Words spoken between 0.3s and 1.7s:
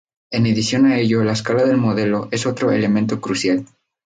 En adición a ello, la escala